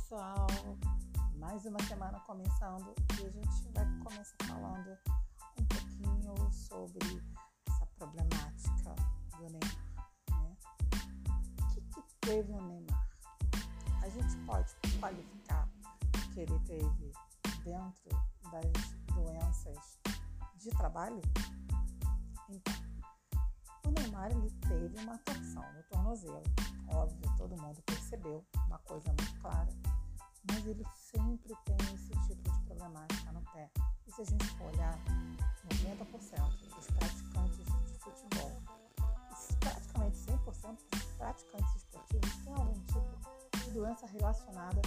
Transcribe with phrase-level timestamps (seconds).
[0.00, 0.46] pessoal!
[1.36, 4.98] Mais uma semana começando e a gente vai começar falando
[5.58, 7.22] um pouquinho sobre
[7.68, 8.94] essa problemática
[9.36, 9.76] do Neymar.
[10.30, 10.56] Né?
[11.60, 13.08] O que, que teve o Neymar?
[14.02, 15.68] A gente pode qualificar
[16.32, 17.12] que ele teve
[17.62, 18.10] dentro
[18.50, 19.98] das doenças
[20.56, 21.20] de trabalho?
[22.48, 22.74] Então,
[23.86, 26.42] o Neymar ele teve uma torção no tornozelo
[26.94, 29.68] óbvio, todo mundo percebeu, uma coisa muito clara.
[30.44, 33.70] Mas ele sempre tem esse tipo de problemática no pé.
[34.06, 34.98] E se a gente for olhar,
[35.68, 38.62] 90% dos praticantes de futebol,
[39.60, 44.80] praticamente 100% dos praticantes esportivos têm algum tipo de doença relacionada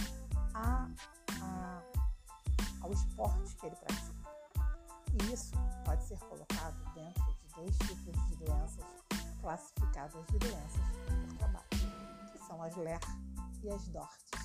[0.54, 0.88] a,
[1.40, 1.82] a,
[2.80, 4.14] ao esporte que ele pratica.
[5.12, 5.52] E isso
[5.84, 8.84] pode ser colocado dentro de dois tipos de doenças
[9.40, 10.80] classificadas de doenças
[11.28, 11.74] por trabalho
[12.46, 13.00] são as LER
[13.62, 14.43] e as DORTs.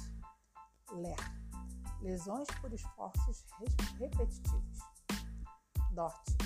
[0.91, 1.17] LER,
[2.01, 3.45] lesões por esforços
[3.97, 4.79] repetitivos.
[5.91, 6.37] DORT,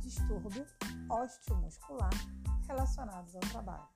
[0.00, 0.66] distúrbio
[1.08, 2.10] osteomuscular
[2.66, 3.88] relacionados ao trabalho.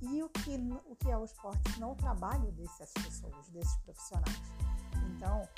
[0.00, 1.78] E o que, o que é o esporte?
[1.78, 4.40] Não o trabalho dessas pessoas, desses profissionais.
[5.10, 5.48] Então,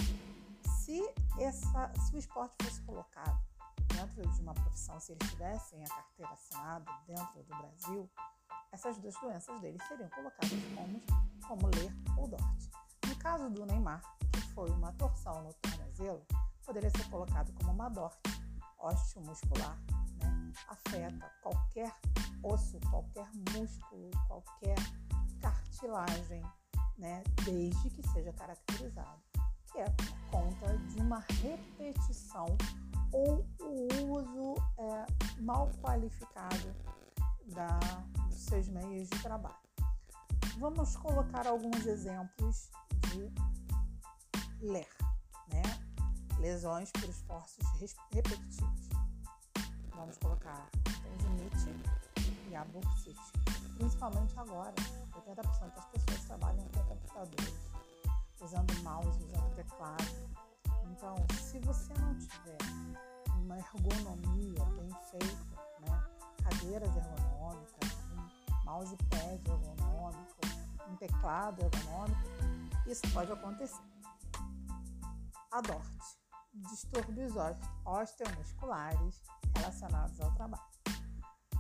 [0.81, 1.03] se,
[1.39, 3.54] essa, se o esporte fosse colocado
[3.95, 8.11] dentro de uma profissão, se eles tivessem a carteira assinada dentro do Brasil,
[8.73, 11.03] essas duas doenças dele seriam colocadas como,
[11.47, 12.71] como ler ou DORT.
[13.07, 16.27] No caso do Neymar, que foi uma torção no tornozelo,
[16.65, 18.19] poderia ser colocado como uma DORT,
[18.79, 19.79] osteomuscular,
[20.21, 20.53] né?
[20.69, 21.95] afeta qualquer
[22.43, 24.77] osso, qualquer músculo, qualquer
[25.41, 26.43] cartilagem,
[26.99, 27.23] né?
[27.45, 29.23] desde que seja caracterizado,
[29.75, 32.47] que é por conta de uma repetição
[33.11, 35.07] ou o uso é,
[35.43, 36.73] mal qualificado
[37.47, 37.79] da,
[38.29, 39.57] dos seus meios de trabalho.
[40.59, 42.71] Vamos colocar alguns exemplos
[43.11, 43.33] de
[44.65, 44.89] ler,
[45.49, 45.63] né?
[46.39, 47.67] Lesões por esforços
[48.13, 48.89] repetitivos.
[49.97, 51.71] Vamos colocar tendinite
[52.49, 53.33] e a bursite.
[53.77, 54.75] Principalmente agora,
[55.13, 57.74] 80% das pessoas trabalham com computadores,
[58.45, 60.05] usando mouse, usando teclado.
[60.91, 62.59] Então, se você não tiver
[63.39, 66.05] uma ergonomia bem feita, né?
[66.43, 70.41] cadeiras ergonômicas, um mousepad ergonômico,
[70.89, 72.21] um teclado ergonômico,
[72.87, 73.83] isso pode acontecer.
[75.51, 75.87] A DORT,
[76.71, 77.33] distúrbios
[77.85, 79.23] osteomusculares
[79.57, 80.65] relacionados ao trabalho.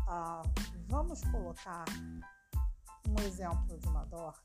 [0.06, 0.42] Ah,
[0.88, 1.84] vamos colocar
[3.08, 4.42] um exemplo de uma DORT,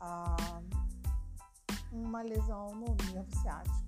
[0.00, 0.62] ah,
[1.94, 3.84] uma lesão no nervo ciático.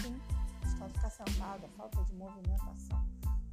[0.00, 0.20] Sim,
[0.64, 3.10] está ficar sentada, falta de movimentação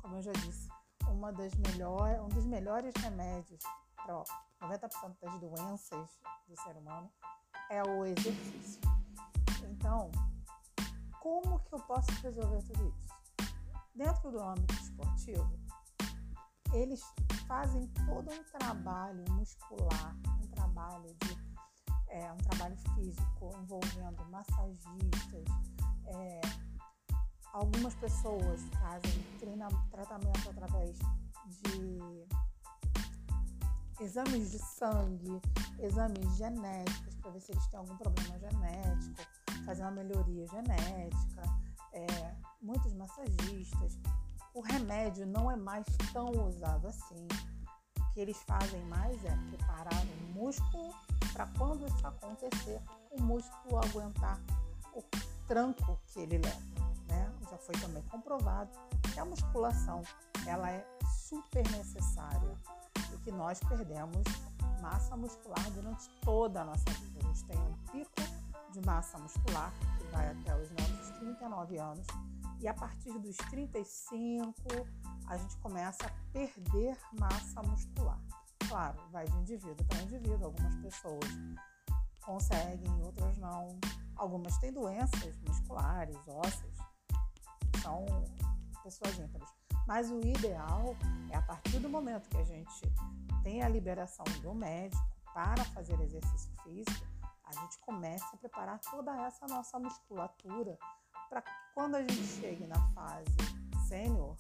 [0.08, 0.70] como eu já disse,
[1.10, 3.62] uma das melhor, um dos melhores remédios
[3.94, 4.24] para
[4.62, 6.10] 90% das doenças
[6.48, 7.12] do ser humano
[7.70, 8.80] é o exercício.
[9.70, 10.10] Então,
[11.20, 13.08] como que eu posso resolver tudo isso?
[13.94, 15.60] Dentro do âmbito esportivo,
[16.72, 17.02] eles
[17.50, 19.97] fazem todo um trabalho muscular,
[22.18, 25.46] é, um trabalho físico envolvendo massagistas,
[26.06, 26.42] é,
[27.58, 30.96] Algumas pessoas fazem treina, tratamento através
[31.48, 32.28] de
[34.00, 35.42] exames de sangue,
[35.80, 39.16] exames genéticos para ver se eles têm algum problema genético,
[39.66, 41.42] fazer uma melhoria genética,
[41.94, 43.98] é, muitos massagistas.
[44.54, 47.28] O remédio não é mais tão usado assim.
[48.00, 50.94] O que eles fazem mais é preparar o músculo
[51.38, 52.82] para quando isso acontecer,
[53.12, 54.40] o músculo aguentar
[54.96, 55.04] o
[55.48, 58.72] tranco que ele leva já foi também comprovado
[59.14, 60.02] que a musculação
[60.48, 60.84] ela é
[61.28, 62.58] super necessária
[63.14, 64.24] e que nós perdemos
[64.82, 67.20] massa muscular durante toda a nossa vida.
[67.20, 72.08] A gente tem um pico de massa muscular que vai até os nossos 39 anos
[72.60, 74.56] e a partir dos 35
[75.28, 78.20] a gente começa a perder massa muscular.
[78.68, 80.46] Claro, vai de indivíduo para indivíduo.
[80.46, 81.26] Algumas pessoas
[82.26, 83.80] conseguem, outras não.
[84.16, 86.78] Algumas têm doenças musculares, ósseas,
[87.82, 88.06] são
[88.84, 89.50] pessoas ímpares.
[89.88, 90.96] Mas o ideal
[91.32, 92.94] é a partir do momento que a gente
[93.44, 95.02] tem a liberação do médico
[95.34, 97.08] para fazer exercício físico,
[97.46, 100.78] a gente começa a preparar toda essa nossa musculatura
[101.30, 101.42] para
[101.74, 103.26] quando a gente chegue na fase
[103.88, 104.36] sênior,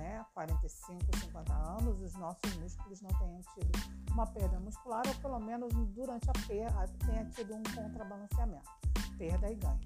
[0.00, 3.70] né, 45, 50 anos, os nossos músculos não tenham tido
[4.10, 8.70] uma perda muscular ou pelo menos durante a perda tenha tido um contrabalanceamento,
[9.18, 9.80] perda e ganho.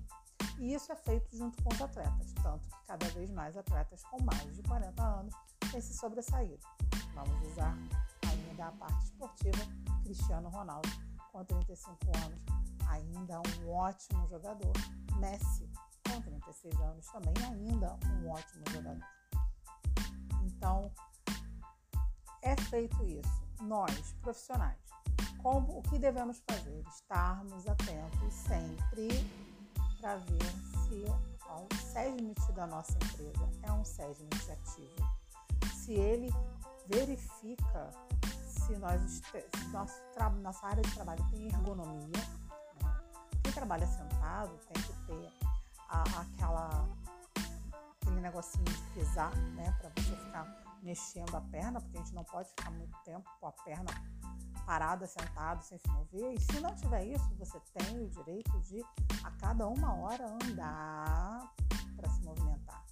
[0.59, 4.23] E isso é feito junto com os atletas, tanto que cada vez mais atletas com
[4.23, 5.35] mais de 40 anos
[5.73, 6.65] têm se sobressaído.
[7.15, 7.77] Vamos usar
[8.31, 9.65] ainda a parte esportiva
[10.05, 10.89] Cristiano Ronaldo
[11.33, 12.41] com 35 anos,
[12.89, 14.73] ainda um ótimo jogador.
[15.19, 15.69] Messi,
[16.09, 19.14] com 36 anos, também ainda um ótimo jogador.
[20.65, 20.91] Então,
[22.41, 23.45] é feito isso.
[23.61, 24.79] Nós, profissionais,
[25.43, 26.83] como o que devemos fazer?
[26.89, 29.09] Estarmos atentos sempre
[30.01, 30.43] para ver
[30.89, 35.71] se o SESMIT da nossa empresa é um SESMIT ativo.
[35.75, 36.33] Se ele
[36.87, 37.91] verifica
[38.47, 40.01] se, nós, se nosso,
[40.41, 42.09] nossa área de trabalho tem ergonomia.
[42.83, 43.03] Né?
[43.43, 45.31] Quem trabalha sentado tem que ter
[45.91, 46.89] a, aquela,
[48.25, 49.71] negocinho de pisar, né?
[49.79, 53.47] Para você ficar mexendo a perna, porque a gente não pode ficar muito tempo com
[53.47, 53.91] a perna
[54.67, 56.35] parada, sentado, sem se mover.
[56.35, 58.83] E se não tiver isso, você tem o direito de
[59.23, 61.53] a cada uma hora andar
[61.97, 62.83] para se movimentar.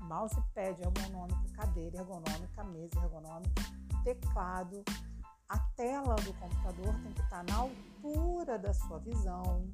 [0.00, 3.62] Mousepad ergonômico, cadeira ergonômica, mesa ergonômica,
[4.04, 4.82] teclado,
[5.48, 9.70] a tela do computador tem que estar na altura da sua visão.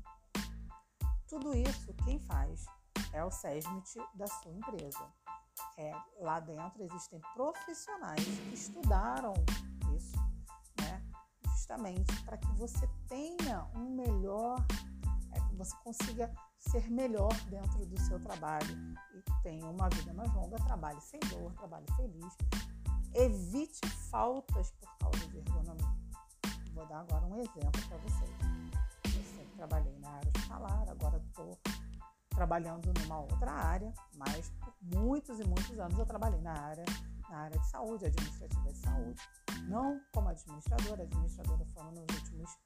[1.28, 2.67] Tudo isso quem faz
[3.14, 5.08] é o SESMIT da sua empresa.
[5.78, 9.32] É, lá dentro existem profissionais que estudaram
[9.96, 10.16] isso,
[10.81, 11.00] né?
[11.49, 14.58] justamente para que você tenha um melhor,
[15.32, 20.32] é, que você consiga ser melhor dentro do seu trabalho e tenha uma vida mais
[20.34, 22.37] longa, trabalhe sem dor, trabalhe feliz,
[23.14, 25.94] evite faltas por causa de ergonomia.
[26.72, 28.31] Vou dar agora um exemplo para vocês.
[29.05, 31.56] Eu sempre trabalhei na área hospitalar, agora estou
[32.34, 36.84] trabalhando numa outra área, mas por muitos e muitos anos eu trabalhei na área,
[37.31, 39.22] na área de saúde, administrativa de saúde.
[39.69, 42.58] Não como administradora, administradora foram nos últimos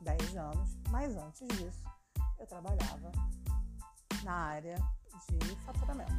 [0.00, 1.84] 10 anos, mas antes disso
[2.38, 3.12] eu trabalhava
[4.22, 4.76] na área
[5.28, 6.12] de faturamento.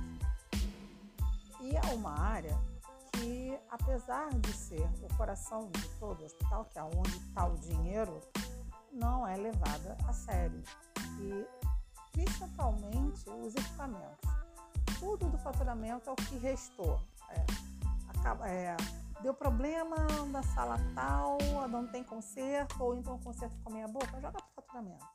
[1.62, 2.58] E é uma área
[3.14, 7.58] que, apesar de ser o coração de todo o hospital, que é onde está o
[7.58, 8.22] dinheiro,
[8.92, 10.62] não é levada a sério.
[11.20, 11.48] E
[12.16, 14.30] principalmente os equipamentos.
[15.00, 17.00] Tudo do faturamento é o que restou.
[17.30, 17.46] É,
[18.08, 18.78] acaba, é,
[19.22, 19.96] deu problema
[20.32, 21.38] na sala tal,
[21.70, 25.06] não tem conserto, ou então o conserto ficou meia boca, joga para o faturamento.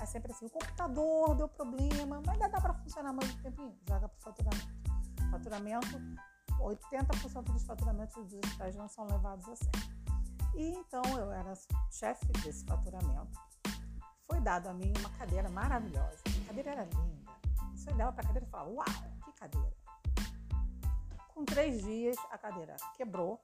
[0.00, 3.74] É sempre assim, o computador deu problema, mas ainda dá para funcionar mais um tempinho,
[3.88, 4.74] joga para o faturamento.
[5.30, 5.88] Faturamento
[6.60, 9.94] 80% dos faturamentos dos hospitais não são levados a sério.
[10.54, 11.52] E então eu era
[11.90, 13.40] chefe desse faturamento.
[14.26, 16.22] Foi dado a mim uma cadeira maravilhosa.
[16.42, 17.32] A cadeira era linda.
[17.74, 18.86] Você olhava para a cadeira e falava: Uau,
[19.24, 19.72] que cadeira!
[21.34, 23.40] Com três dias, a cadeira quebrou.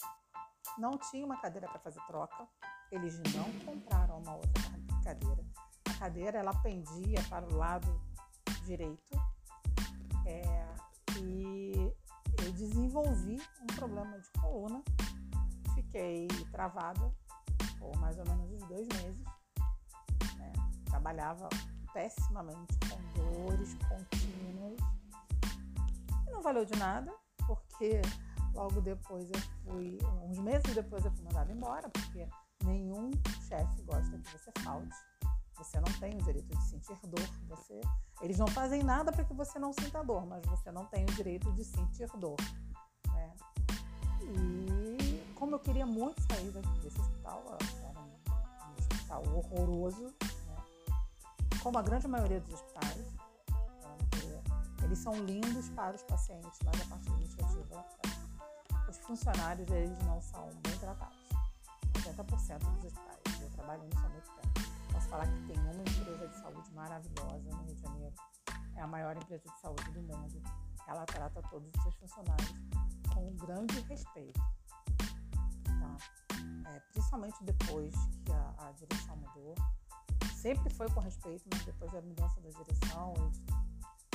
[0.78, 2.46] Não tinha uma cadeira para fazer troca.
[2.90, 4.62] Eles não compraram uma outra
[5.04, 5.44] cadeira.
[5.88, 8.00] A cadeira ela pendia para o lado
[8.64, 9.18] direito.
[10.26, 10.66] É,
[11.20, 11.92] e
[12.44, 14.82] eu desenvolvi um problema de coluna,
[15.74, 17.12] fiquei travada
[17.78, 19.39] por mais ou menos uns dois meses.
[20.90, 21.48] Trabalhava
[21.92, 24.78] pessimamente com dores contínuas.
[26.26, 27.12] E não valeu de nada,
[27.46, 28.02] porque
[28.54, 32.28] logo depois eu fui, uns meses depois eu fui mandada embora, porque
[32.64, 33.10] nenhum
[33.48, 34.96] chefe gosta que você falte.
[35.56, 37.28] Você não tem o direito de sentir dor.
[37.48, 37.80] Você,
[38.22, 41.12] eles não fazem nada para que você não sinta dor, mas você não tem o
[41.14, 42.36] direito de sentir dor.
[43.08, 43.34] Né?
[44.22, 47.44] E como eu queria muito sair desse hospital,
[47.82, 50.14] era um, hospital horroroso?
[51.62, 54.42] Como a grande maioria dos hospitais, né?
[54.82, 57.84] eles são lindos para os pacientes, mas a parte administrativa,
[58.88, 61.18] os funcionários eles não são bem tratados.
[61.94, 63.40] 80% dos hospitais.
[63.40, 64.50] Eu trabalho nisso há muito tempo
[65.00, 68.14] posso falar que tem uma empresa de saúde maravilhosa no Rio de Janeiro.
[68.76, 70.42] É a maior empresa de saúde do mundo.
[70.86, 72.54] Ela trata todos os seus funcionários
[73.14, 74.40] com um grande respeito.
[75.64, 75.96] Tá?
[76.70, 79.54] É, principalmente depois que a, a, direção mudou.
[80.40, 83.12] Sempre foi com respeito, mas depois da mudança da direção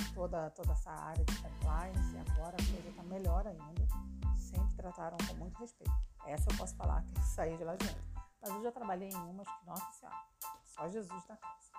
[0.02, 3.88] e toda, toda essa área de compliance, agora a coisa está melhor ainda.
[4.36, 5.94] Sempre trataram com muito respeito.
[6.26, 8.04] Essa eu posso falar que eu saí de lá dentro.
[8.42, 10.18] Mas eu já trabalhei em umas que, nossa senhora,
[10.64, 11.76] só Jesus da casa.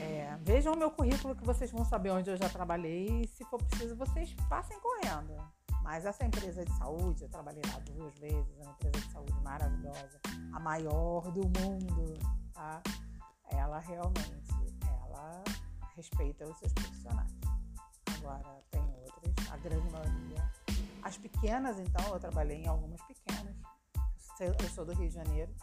[0.00, 3.44] É, vejam o meu currículo que vocês vão saber onde eu já trabalhei e se
[3.44, 5.36] for preciso vocês passem correndo.
[5.84, 9.40] Mas essa empresa de saúde, eu trabalhei lá duas vezes, é uma empresa de saúde
[9.42, 10.18] maravilhosa,
[10.54, 12.18] a maior do mundo,
[12.54, 12.82] tá?
[13.50, 14.50] Ela realmente,
[14.88, 15.44] ela
[15.94, 17.30] respeita os seus profissionais.
[18.16, 20.52] Agora tem outras, a grande maioria.
[21.02, 23.54] As pequenas, então, eu trabalhei em algumas pequenas.
[24.40, 25.54] Eu sou do Rio de Janeiro,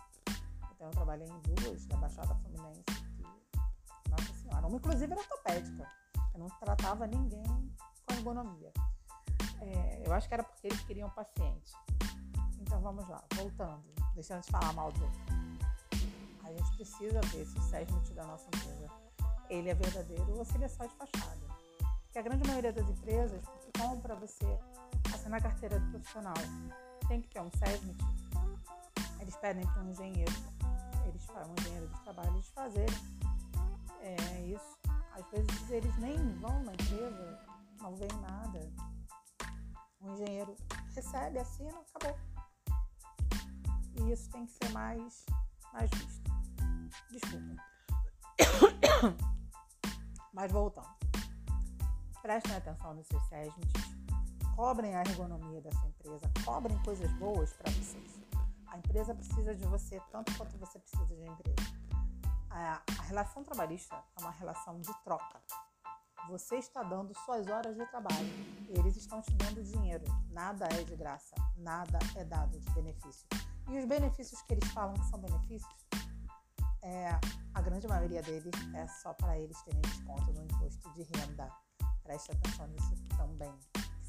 [0.76, 5.92] então eu trabalhei em duas da Baixada Fluminense que, nossa senhora, uma inclusive era ortopédica.
[6.36, 8.72] Eu não tratava ninguém com ergonomia.
[9.62, 11.74] É, eu acho que era porque eles queriam paciente.
[12.60, 13.84] Então vamos lá, voltando,
[14.16, 15.06] deixando de falar mal do.
[16.44, 18.90] A gente precisa ver se o SESMIT da nossa empresa
[19.50, 21.40] ele é verdadeiro ou se ele é só de fachada.
[22.04, 23.44] Porque a grande maioria das empresas,
[23.78, 24.60] como para você
[25.14, 26.34] assinar a carteira de profissional,
[27.08, 27.98] tem que ter um SESMIT,
[29.20, 30.34] eles pedem para um engenheiro,
[31.06, 32.96] eles um engenheiro de trabalho, eles fazerem
[34.02, 34.78] é, isso.
[35.14, 37.40] Às vezes eles nem vão na empresa,
[37.82, 38.60] não veem nada.
[40.02, 40.56] O engenheiro
[40.96, 42.18] recebe, assina, acabou.
[43.96, 45.26] E isso tem que ser mais,
[45.74, 46.32] mais visto.
[47.12, 47.62] Desculpa.
[50.34, 50.90] Mas voltando.
[52.22, 53.92] Prestem atenção nos seus SESMITs.
[54.56, 56.32] Cobrem a ergonomia dessa empresa.
[56.46, 58.20] Cobrem coisas boas para vocês.
[58.68, 61.56] A empresa precisa de você tanto quanto você precisa de empresa.
[62.50, 65.42] A, a relação trabalhista é uma relação de troca.
[66.30, 68.30] Você está dando suas horas de trabalho,
[68.70, 70.04] eles estão te dando dinheiro.
[70.30, 73.28] Nada é de graça, nada é dado de benefício.
[73.70, 75.88] E os benefícios que eles falam que são benefícios,
[76.84, 77.10] é,
[77.54, 81.52] a grande maioria deles é só para eles terem desconto no imposto de renda.
[82.04, 83.54] Preste atenção nisso também.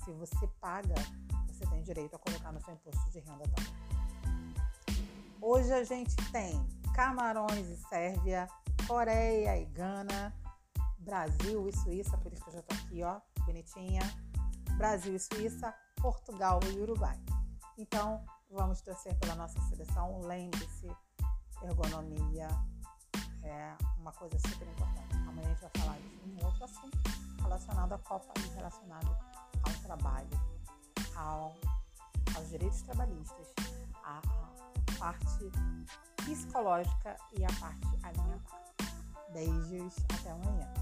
[0.04, 0.94] Se você paga,
[1.46, 3.82] você tem direito a colocar no seu imposto de renda também.
[5.40, 6.64] Hoje a gente tem
[6.94, 8.48] Camarões e Sérvia,
[8.86, 10.32] Coreia e Gana,
[11.02, 14.02] Brasil e Suíça, por isso que eu já tô aqui, ó, bonitinha.
[14.76, 17.18] Brasil e Suíça, Portugal e Uruguai.
[17.78, 20.20] Então, vamos torcer pela nossa seleção.
[20.20, 20.88] Lembre-se,
[21.62, 22.48] ergonomia
[23.42, 25.16] é uma coisa super importante.
[25.16, 26.98] Amanhã a gente vai falar de um outro assunto
[27.42, 29.16] relacionado à Copa e relacionado
[29.62, 30.40] ao trabalho,
[31.16, 31.56] ao,
[32.36, 33.52] aos direitos trabalhistas,
[34.04, 35.50] à, à parte
[36.16, 38.62] psicológica e a parte alimentar.
[39.32, 40.81] Beijos, até amanhã.